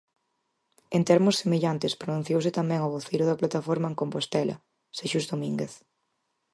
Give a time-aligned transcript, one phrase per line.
[0.95, 4.55] En termos semellantes pronunciouse tamén o voceiro da plataforma en Compostela,
[4.97, 5.73] Xesús Domínguez.